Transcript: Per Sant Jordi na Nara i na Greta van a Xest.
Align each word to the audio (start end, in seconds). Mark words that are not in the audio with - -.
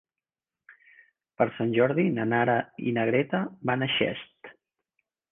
Per 1.41 1.45
Sant 1.57 1.75
Jordi 1.75 2.05
na 2.15 2.25
Nara 2.31 2.55
i 2.91 2.93
na 2.95 3.03
Greta 3.09 3.41
van 3.71 3.87
a 3.87 3.91
Xest. 3.97 4.51